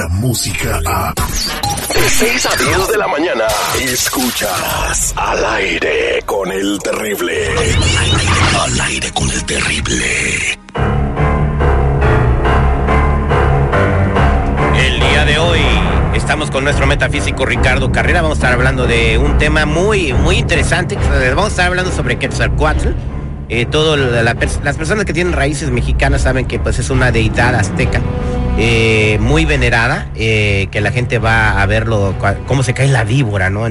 [0.00, 1.12] la música a...
[1.12, 3.44] De 6 a 10 de la mañana,
[3.84, 7.48] escuchas al aire con el terrible.
[8.64, 10.58] Al aire con el terrible.
[14.78, 15.60] El día de hoy
[16.14, 18.22] estamos con nuestro metafísico Ricardo Carrera.
[18.22, 20.96] Vamos a estar hablando de un tema muy, muy interesante.
[20.96, 22.88] Vamos a estar hablando sobre Quetzalcoatl.
[23.50, 27.10] Eh, todo la- la las personas que tienen raíces mexicanas saben que pues es una
[27.10, 28.00] deidad azteca
[28.62, 32.14] eh, muy venerada, eh, que la gente va a verlo,
[32.46, 33.66] cómo se cae la víbora, ¿no?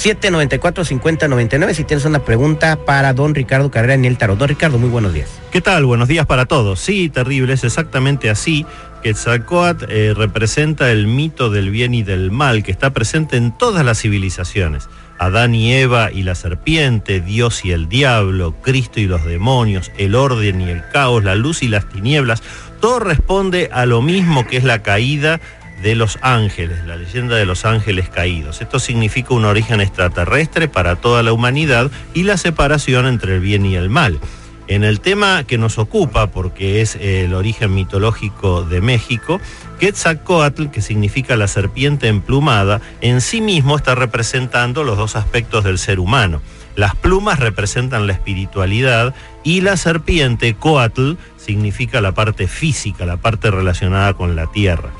[0.00, 1.74] 866-794-5099.
[1.74, 4.38] Si tienes una pregunta para don Ricardo Carrera en el tarot.
[4.38, 5.28] Don Ricardo, muy buenos días.
[5.52, 5.84] ¿Qué tal?
[5.84, 6.80] Buenos días para todos.
[6.80, 8.64] Sí, terrible, es exactamente así.
[9.02, 13.84] Quetzalcóatl eh, representa el mito del bien y del mal que está presente en todas
[13.84, 14.88] las civilizaciones.
[15.18, 20.14] Adán y Eva y la serpiente, Dios y el diablo, Cristo y los demonios, el
[20.14, 22.42] orden y el caos, la luz y las tinieblas,
[22.80, 25.40] todo responde a lo mismo que es la caída
[25.82, 28.60] de los ángeles, la leyenda de los ángeles caídos.
[28.60, 33.64] Esto significa un origen extraterrestre para toda la humanidad y la separación entre el bien
[33.66, 34.20] y el mal.
[34.66, 39.40] En el tema que nos ocupa, porque es eh, el origen mitológico de México,
[39.80, 45.78] Quetzalcoatl, que significa la serpiente emplumada, en sí mismo está representando los dos aspectos del
[45.78, 46.40] ser humano.
[46.76, 53.50] Las plumas representan la espiritualidad y la serpiente, Coatl, significa la parte física, la parte
[53.50, 54.90] relacionada con la tierra.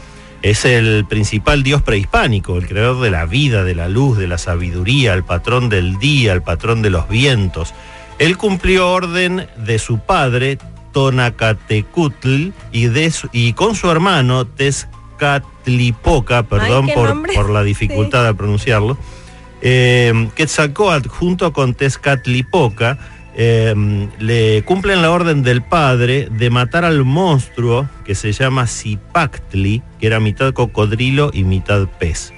[0.43, 4.39] Es el principal dios prehispánico, el creador de la vida, de la luz, de la
[4.39, 7.75] sabiduría, el patrón del día, el patrón de los vientos.
[8.19, 10.57] Él cumplió orden de su padre,
[10.93, 18.35] Tonacatecutl, y, de su- y con su hermano, Tezcatlipoca, perdón por, por la dificultad de
[18.35, 18.97] pronunciarlo,
[19.63, 22.99] eh, Quetzalcóatl junto con Tezcatlipoca
[23.43, 23.75] eh,
[24.19, 30.07] le cumplen la orden del padre de matar al monstruo que se llama Zipactli, que
[30.09, 32.35] era mitad cocodrilo y mitad pez.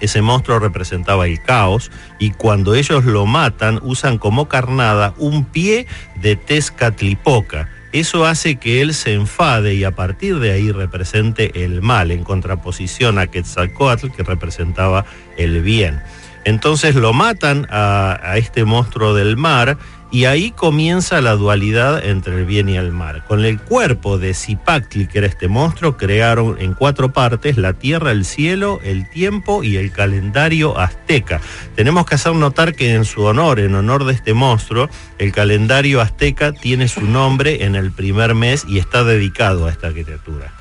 [0.00, 5.86] Ese monstruo representaba el caos y cuando ellos lo matan usan como carnada un pie
[6.22, 7.68] de Tezcatlipoca.
[7.92, 12.24] Eso hace que él se enfade y a partir de ahí represente el mal en
[12.24, 15.04] contraposición a Quetzalcoatl que representaba
[15.36, 16.00] el bien.
[16.46, 19.76] Entonces lo matan a este monstruo del mar
[20.10, 23.24] y ahí comienza la dualidad entre el bien y el mal.
[23.24, 28.10] Con el cuerpo de Zipactli, que era este monstruo, crearon en cuatro partes la tierra,
[28.10, 31.40] el cielo, el tiempo y el calendario azteca.
[31.76, 34.88] Tenemos que hacer notar que en su honor, en honor de este monstruo,
[35.18, 39.92] el calendario azteca tiene su nombre en el primer mes y está dedicado a esta
[39.92, 40.59] criatura.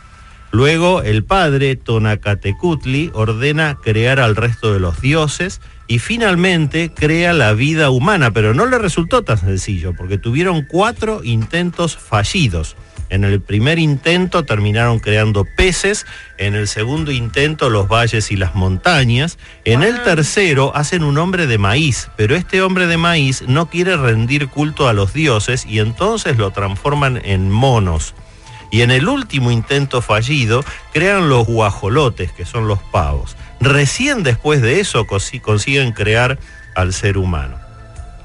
[0.52, 7.54] Luego el padre Tonacatecutli ordena crear al resto de los dioses y finalmente crea la
[7.54, 12.76] vida humana, pero no le resultó tan sencillo porque tuvieron cuatro intentos fallidos.
[13.10, 16.06] En el primer intento terminaron creando peces,
[16.38, 21.48] en el segundo intento los valles y las montañas, en el tercero hacen un hombre
[21.48, 25.80] de maíz, pero este hombre de maíz no quiere rendir culto a los dioses y
[25.80, 28.14] entonces lo transforman en monos.
[28.72, 30.64] Y en el último intento fallido
[30.94, 33.36] crean los guajolotes, que son los pavos.
[33.60, 36.40] Recién después de eso consiguen crear
[36.76, 37.58] al ser humano.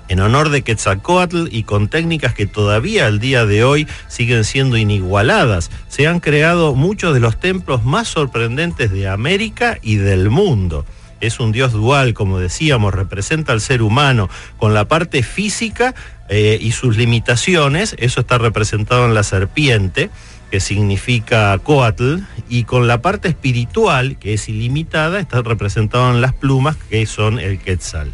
[0.09, 4.77] En honor de Quetzalcoatl y con técnicas que todavía al día de hoy siguen siendo
[4.77, 10.85] inigualadas, se han creado muchos de los templos más sorprendentes de América y del mundo.
[11.21, 15.95] Es un dios dual, como decíamos, representa al ser humano con la parte física
[16.29, 20.11] eh, y sus limitaciones, eso está representado en la serpiente,
[20.51, 22.19] que significa Coatl,
[22.49, 27.39] y con la parte espiritual, que es ilimitada, está representado en las plumas, que son
[27.39, 28.13] el Quetzal.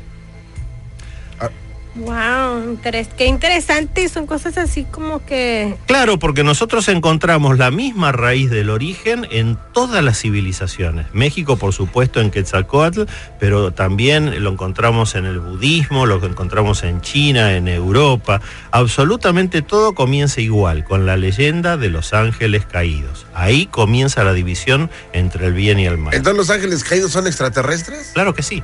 [1.97, 4.09] Wow, interes- qué interesante.
[4.09, 5.75] Son cosas así como que.
[5.87, 11.07] Claro, porque nosotros encontramos la misma raíz del origen en todas las civilizaciones.
[11.13, 13.03] México, por supuesto, en Quetzalcoatl,
[13.41, 18.41] pero también lo encontramos en el budismo, lo encontramos en China, en Europa.
[18.71, 23.27] Absolutamente todo comienza igual, con la leyenda de los ángeles caídos.
[23.35, 26.15] Ahí comienza la división entre el bien y el mal.
[26.15, 28.13] ¿Entonces los ángeles caídos son extraterrestres?
[28.15, 28.63] Claro que sí.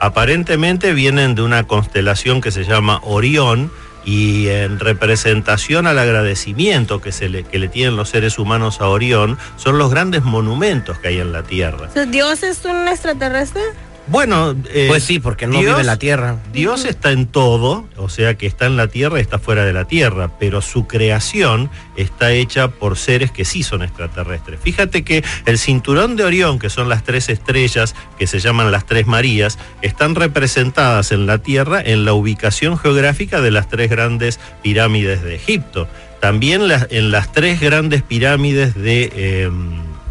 [0.00, 3.70] Aparentemente vienen de una constelación que se llama Orión
[4.04, 8.88] y en representación al agradecimiento que, se le, que le tienen los seres humanos a
[8.88, 11.88] Orión, son los grandes monumentos que hay en la Tierra.
[12.08, 13.62] ¿Dios es un extraterrestre?
[14.10, 16.36] Bueno, eh, Pues sí, porque no vive en la tierra.
[16.52, 19.72] Dios está en todo, o sea que está en la tierra y está fuera de
[19.72, 24.60] la tierra, pero su creación está hecha por seres que sí son extraterrestres.
[24.62, 28.86] Fíjate que el cinturón de Orión, que son las tres estrellas que se llaman las
[28.86, 34.40] tres Marías, están representadas en la tierra en la ubicación geográfica de las tres grandes
[34.62, 35.86] pirámides de Egipto.
[36.20, 39.50] También las- en las tres grandes pirámides de, eh,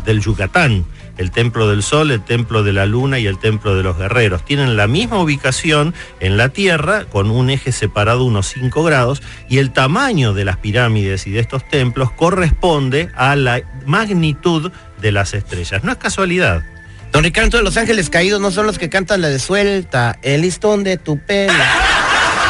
[0.06, 0.86] del Yucatán
[1.18, 4.46] el Templo del Sol, el Templo de la Luna y el Templo de los Guerreros.
[4.46, 9.58] Tienen la misma ubicación en la Tierra, con un eje separado unos 5 grados, y
[9.58, 14.72] el tamaño de las pirámides y de estos templos corresponde a la magnitud
[15.02, 15.84] de las estrellas.
[15.84, 16.64] No es casualidad.
[17.12, 20.42] Don Ricardo de Los Ángeles Caídos no son los que cantan la de suelta, el
[20.42, 21.54] listón de tu pelo.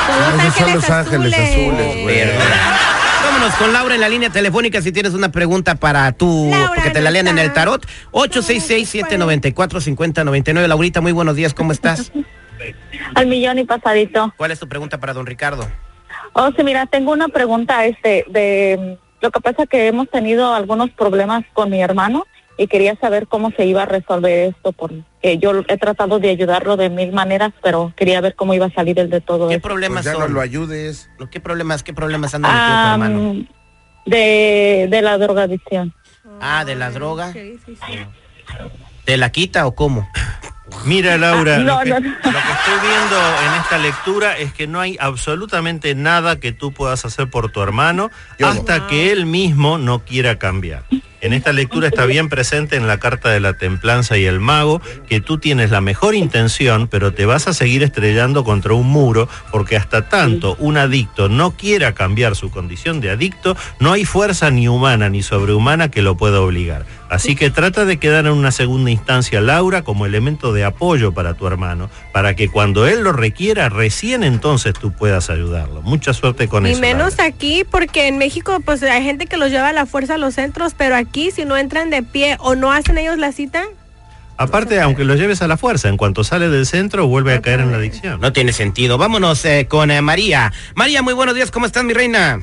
[0.08, 2.97] Los Esos son ángeles los ángeles azules, güey.
[3.38, 6.90] Vámonos con Laura en la línea telefónica si tienes una pregunta para tú, Laura porque
[6.90, 7.86] te la lean en el tarot.
[8.12, 10.66] 866-794-5099.
[10.66, 12.12] Laurita, muy buenos días, ¿cómo estás?
[13.14, 14.34] Al millón y pasadito.
[14.38, 15.70] ¿Cuál es tu pregunta para don Ricardo?
[16.34, 20.90] Oh, sí, mira, tengo una pregunta, este, de, lo que pasa que hemos tenido algunos
[20.90, 22.26] problemas con mi hermano
[22.58, 26.76] y quería saber cómo se iba a resolver esto, porque yo he tratado de ayudarlo
[26.78, 29.68] de mil maneras, pero quería ver cómo iba a salir el de todo ¿Qué esto.
[29.68, 31.10] problemas Pues ya no lo ayudes.
[31.32, 33.46] ¿Qué problemas, qué problemas tu Ah, hermano?
[34.06, 35.94] de, de la drogadicción.
[36.42, 37.34] Ah, de la droga.
[39.06, 40.08] ¿Te la quita o cómo?
[40.86, 42.00] Mira, Laura, Ah, no, lo, que, no.
[42.00, 43.16] lo que estoy viendo
[43.46, 47.62] en esta lectura es que no hay absolutamente nada que tú puedas hacer por tu
[47.62, 48.52] hermano Yo no.
[48.54, 50.84] hasta que él mismo no quiera cambiar.
[51.20, 54.82] En esta lectura está bien presente en la carta de la templanza y el mago
[55.10, 59.28] que tú tienes la mejor intención, pero te vas a seguir estrellando contra un muro
[59.52, 64.52] porque hasta tanto un adicto no quiera cambiar su condición de adicto, no hay fuerza
[64.52, 66.86] ni humana ni sobrehumana que lo pueda obligar.
[67.10, 71.34] Así que trata de quedar en una segunda instancia, Laura, como elemento de apoyo para
[71.36, 75.82] tu hermano, para que cuando él lo requiera, recién entonces tú puedas ayudarlo.
[75.82, 76.82] Mucha suerte con Y eso.
[76.82, 77.26] menos Laura.
[77.34, 80.36] aquí, porque en México pues hay gente que los lleva a la fuerza a los
[80.36, 83.66] centros, pero aquí si no entran de pie o no hacen ellos la cita,
[84.40, 87.60] Aparte, aunque lo lleves a la fuerza, en cuanto sale del centro, vuelve a caer
[87.60, 88.22] en la adicción.
[88.22, 89.00] No tiene sentido.
[89.00, 90.54] Vámonos eh, con eh, María.
[90.76, 92.40] María, muy buenos días, ¿cómo estás, mi reina?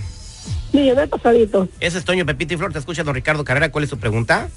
[0.75, 1.69] Millón de pasadito.
[1.81, 4.49] Ese es Toño Pepita y Flor, te escucha don Ricardo Carrera, ¿cuál es su pregunta?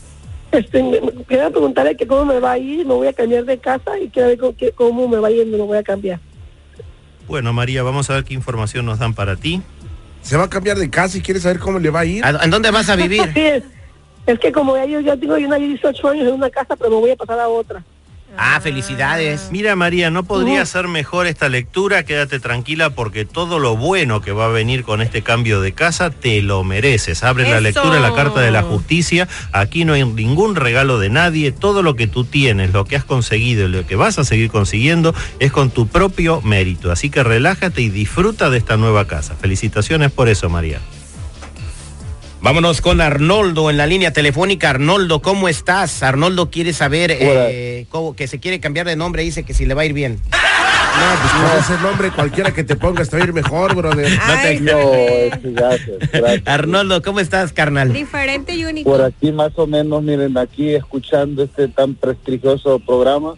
[0.52, 3.46] Este, me- me- quería preguntarle que cómo me va a ir, me voy a cambiar
[3.46, 5.78] de casa y quiero ver con qué- cómo me va a ir, me lo voy
[5.78, 6.20] a cambiar.
[7.28, 9.62] Bueno, María, vamos a ver qué información nos dan para ti.
[10.22, 12.24] Se va a cambiar de casa y quiere saber cómo le va a ir.
[12.26, 13.22] ¿A- ¿En dónde vas a vivir?
[13.34, 13.64] Sí, es,
[14.26, 16.96] es que como ya yo ya tengo yo 18 años en una casa, pero me
[16.98, 17.84] voy a pasar a otra.
[18.36, 19.50] Ah, felicidades.
[19.52, 22.04] Mira, María, no podría ser mejor esta lectura.
[22.04, 26.12] Quédate tranquila porque todo lo bueno que va a venir con este cambio de casa
[26.12, 27.24] te lo mereces.
[27.24, 29.28] Abre la lectura, la carta de la justicia.
[29.54, 31.52] Aquí no hay ningún regalo de nadie.
[31.52, 34.52] Todo lo que tú tienes, lo que has conseguido y lo que vas a seguir
[34.52, 36.92] consiguiendo es con tu propio mérito.
[36.92, 39.36] Así que relájate y disfruta de esta nueva casa.
[39.36, 40.80] Felicitaciones por eso, María.
[42.48, 44.70] Vámonos con Arnoldo en la línea telefónica.
[44.70, 46.02] Arnoldo, ¿cómo estás?
[46.02, 49.74] Arnoldo quiere saber eh, cómo, que se quiere cambiar de nombre, dice que si le
[49.74, 50.22] va a ir bien.
[50.98, 54.18] No, pues con ese nombre cualquiera que te pongas te va a ir mejor, brother.
[54.24, 54.80] Ay, No,
[55.44, 56.48] gracias, gracias.
[56.48, 57.94] Arnoldo, ¿cómo estás, carnal?
[57.94, 58.90] diferente y único.
[58.90, 63.34] Por aquí más o menos, miren, aquí escuchando este tan prestigioso programa,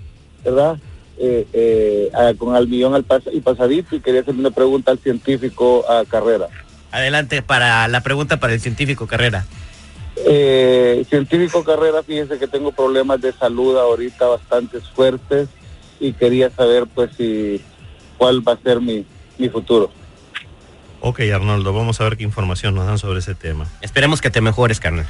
[0.45, 0.77] ¿verdad?
[1.17, 4.99] Eh, eh, con al millón al pas y pasadito y quería hacer una pregunta al
[4.99, 6.47] científico a carrera.
[6.91, 9.45] Adelante para la pregunta para el científico Carrera.
[10.25, 15.47] Eh, científico carrera, fíjese que tengo problemas de salud ahorita bastante fuertes
[15.99, 17.61] y quería saber pues si
[18.17, 19.05] cuál va a ser mi,
[19.37, 19.91] mi futuro.
[21.01, 23.65] Ok, Arnoldo, vamos a ver qué información nos dan sobre ese tema.
[23.81, 25.07] Esperemos que te mejores, carnal.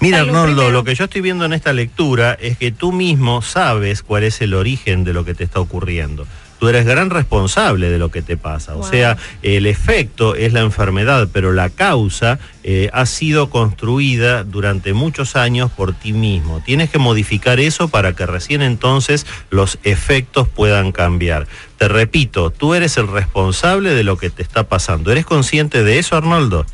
[0.00, 0.78] Mira, Salud Arnoldo, primero.
[0.78, 4.40] lo que yo estoy viendo en esta lectura es que tú mismo sabes cuál es
[4.40, 6.26] el origen de lo que te está ocurriendo.
[6.64, 8.74] Tú eres gran responsable de lo que te pasa.
[8.74, 14.94] O sea, el efecto es la enfermedad, pero la causa eh, ha sido construida durante
[14.94, 16.62] muchos años por ti mismo.
[16.64, 21.48] Tienes que modificar eso para que recién entonces los efectos puedan cambiar.
[21.76, 25.12] Te repito, tú eres el responsable de lo que te está pasando.
[25.12, 26.64] ¿Eres consciente de eso, Arnoldo?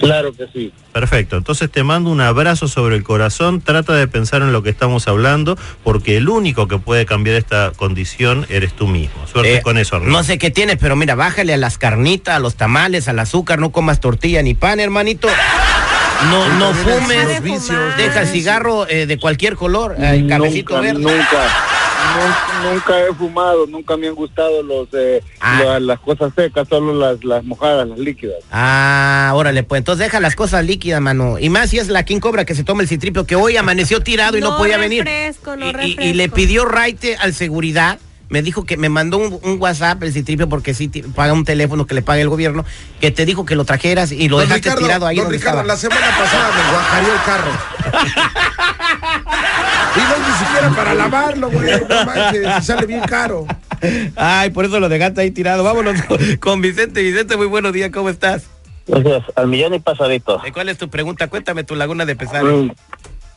[0.00, 0.72] Claro que sí.
[0.92, 4.70] Perfecto, entonces te mando un abrazo sobre el corazón, trata de pensar en lo que
[4.70, 9.26] estamos hablando, porque el único que puede cambiar esta condición eres tú mismo.
[9.26, 10.16] Suerte Eh, con eso, Arnoldo.
[10.18, 13.58] No sé qué tienes, pero mira, bájale a las carnitas, a los tamales, al azúcar,
[13.60, 15.28] no comas tortilla ni pan, hermanito.
[16.30, 17.42] No, no fumes,
[17.96, 19.96] deja el cigarro eh, de cualquier color,
[20.28, 21.00] cafecito nunca, verde.
[21.00, 21.38] nunca,
[22.16, 25.60] nun- nunca he fumado, nunca me han gustado los, eh, Ah.
[25.64, 28.36] la- las cosas secas, solo las, las mojadas, las líquidas.
[28.50, 31.38] Ah, órale, pues entonces deja las cosas líquidas, mano.
[31.38, 34.00] Y más si es la King Cobra que se toma el citripio, que hoy amaneció
[34.00, 35.04] tirado y no, No podía venir.
[35.04, 37.98] no y, y- le pidió raite al seguridad.
[38.30, 41.86] Me dijo que me mandó un, un WhatsApp el citripio porque sí paga un teléfono
[41.86, 42.64] que le paga el gobierno,
[43.00, 45.38] que te dijo que lo trajeras y lo Don dejaste Ricardo, tirado ahí don donde
[45.38, 45.74] Ricardo, estaba.
[45.74, 47.50] la semana pasada me guacareó el carro.
[49.96, 51.70] y no ni siquiera para lavarlo, güey.
[51.88, 53.46] No manches, sale bien caro.
[54.14, 55.64] Ay, por eso lo dejaste ahí tirado.
[55.64, 55.96] Vámonos
[56.40, 57.02] con, Vicente.
[57.02, 58.44] Vicente, muy buenos días, ¿cómo estás?
[58.86, 60.40] Entonces, al millón y pasadito.
[60.44, 61.28] Eh, ¿Cuál es tu pregunta?
[61.28, 62.44] Cuéntame tu laguna de pesar.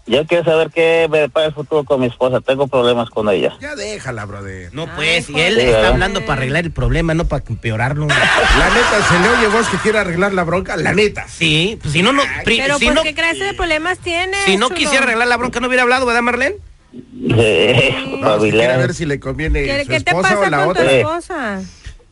[0.05, 2.41] Yo quiero saber qué me depara el futuro con mi esposa.
[2.41, 3.53] Tengo problemas con ella.
[3.62, 4.74] Ya déjala, brother.
[4.74, 5.91] No, pues, y él Sí, está ¿verdad?
[5.91, 8.07] hablando para arreglar el problema, no para empeorarlo.
[8.07, 11.25] La neta, se le oye vos que quiere arreglar la bronca, la neta.
[11.29, 14.36] Sí, pues si no, no, pri- Pero si ¿por no, qué clase de problemas tiene?
[14.45, 14.77] si no chulo?
[14.79, 16.57] quisiera arreglar la bronca, no hubiera hablado, ¿verdad, Marlene?
[16.93, 18.77] Eh, No, es que quiere Espabilar.
[18.79, 20.91] ver si le conviene ¿Qué, su qué te esposa o pasa la con tu otra.
[20.91, 21.62] esposa?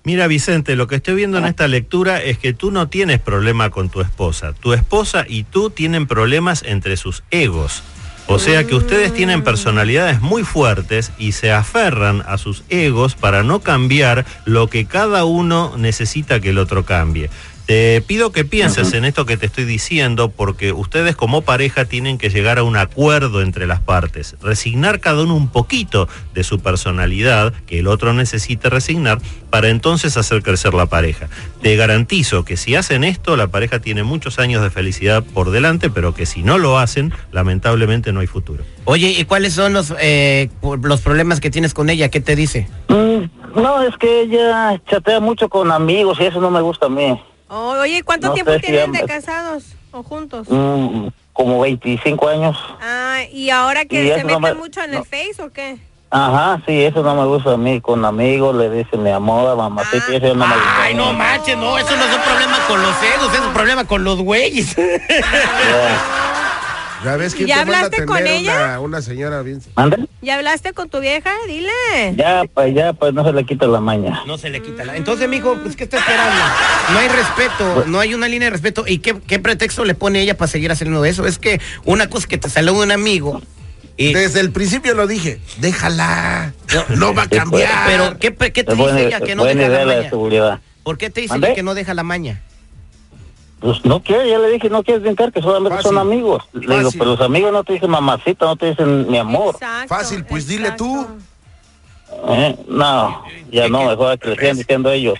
[0.03, 3.70] Mira, Vicente, lo que estoy viendo en esta lectura es que tú no tienes problema
[3.70, 4.53] con tu esposa.
[4.53, 7.84] Tu esposa y tú tienen problemas entre sus egos.
[8.25, 13.43] O sea que ustedes tienen personalidades muy fuertes y se aferran a sus egos para
[13.43, 17.29] no cambiar lo que cada uno necesita que el otro cambie.
[17.72, 22.18] Te pido que pienses en esto que te estoy diciendo porque ustedes como pareja tienen
[22.18, 26.60] que llegar a un acuerdo entre las partes, resignar cada uno un poquito de su
[26.60, 31.30] personalidad que el otro necesita resignar para entonces hacer crecer la pareja.
[31.62, 35.90] Te garantizo que si hacen esto la pareja tiene muchos años de felicidad por delante,
[35.90, 38.66] pero que si no lo hacen, lamentablemente no hay futuro.
[38.84, 42.10] Oye, ¿y cuáles son los, eh, los problemas que tienes con ella?
[42.10, 42.68] ¿Qué te dice?
[42.90, 46.90] Mm, no, es que ella chatea mucho con amigos y eso no me gusta a
[46.90, 47.18] mí.
[47.53, 50.48] Oh, oye, ¿cuánto No tiempo sé si tienen de casados o juntos?
[50.50, 52.58] Mm, como 25 años.
[52.81, 54.98] Ah, ¿y ahora que Y se no meten me- mucho en no.
[55.00, 55.77] el Face o qué?
[56.13, 57.81] Ajá, sí, eso no me gusta a mí.
[57.81, 60.84] Con amigos le dicen mi amor, mamacita, y eso no me gusta.
[60.84, 63.84] Ay, no manches, no, eso no es un problema con los egos, es un problema
[63.86, 64.75] con los güeyes.
[67.03, 68.55] Ya ves que ¿Ya te manda a hablaste con ella?
[68.55, 69.62] Una, una señora bien.
[70.22, 71.31] ¿Ya hablaste con tu vieja?
[71.48, 71.72] Dile.
[72.15, 74.24] Ya, pues ya, pues no se le quita la maña.
[74.27, 74.96] No se le quita la...
[74.96, 76.41] Entonces, mijo, pues, ¿qué está esperando?
[76.93, 78.84] No hay respeto, no hay una línea de respeto.
[78.88, 81.25] ¿Y qué, qué pretexto le pone ella para seguir haciendo eso?
[81.25, 83.41] Es que una cosa que te salió un amigo
[83.98, 84.13] y...
[84.13, 86.53] Desde el principio lo dije, déjala,
[86.89, 87.39] no va a pues.
[87.41, 87.88] cambiar.
[87.88, 90.10] Pero, ¿qué, te Es dice buena, ella que no deja la maña?
[90.10, 90.60] seguridad.
[90.84, 92.41] ¿Por qué te dice ella que no deja la maña?
[93.62, 95.89] Pues no quiere, ya le dije, no quieres brincar, que solamente Fácil.
[95.91, 96.44] son amigos.
[96.51, 97.00] Le digo, Fácil.
[97.00, 99.53] pero los amigos no te dicen mamacita, no te dicen mi amor.
[99.53, 101.06] Exacto, Fácil, pues dile tú.
[102.30, 102.56] ¿Eh?
[102.68, 105.15] No, ya no, mejor que le sigan diciendo ellos.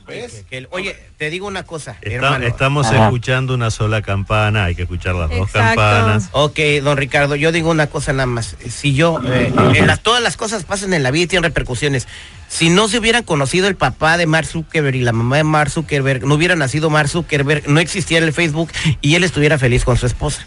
[0.70, 2.46] Oye, te digo una cosa, Está- hermano.
[2.46, 3.06] estamos Ajá.
[3.06, 6.30] escuchando una sola campana, hay que escuchar las dos campanas.
[6.32, 8.56] Ok, don Ricardo, yo digo una cosa nada más.
[8.70, 12.08] Si yo, eh, en las- todas las cosas pasan en la vida y tienen repercusiones.
[12.48, 15.72] Si no se hubieran conocido el papá de Mark Zuckerberg y la mamá de Mark
[15.72, 18.72] Zuckerberg, no hubiera nacido Mark Zuckerberg, no existiera el Facebook
[19.02, 20.46] y él estuviera feliz con su esposa.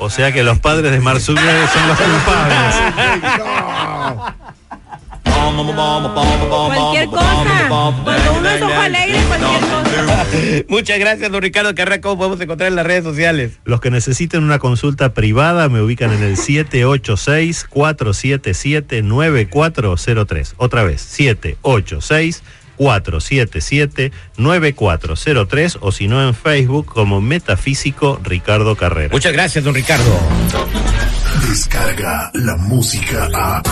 [0.00, 2.74] O sea que los padres de Mark Zuckerberg son los culpables.
[5.58, 7.66] Cualquier cosa.
[7.68, 10.26] Cuando uno es ojo alegre, cualquier cosa.
[10.68, 12.00] Muchas gracias, don Ricardo Carrera.
[12.00, 13.58] ¿Cómo podemos encontrar en las redes sociales?
[13.64, 16.36] Los que necesiten una consulta privada me ubican en el
[18.76, 20.54] 786-477-9403.
[20.56, 21.00] Otra vez,
[22.78, 29.10] 786-477-9403 o si no en Facebook como Metafísico Ricardo Carrera.
[29.12, 30.18] Muchas gracias, don Ricardo.
[31.48, 33.62] Descarga la música a.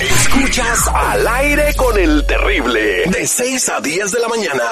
[0.00, 3.04] Escuchas al aire con el terrible.
[3.06, 4.62] De 6 a 10 de la mañana.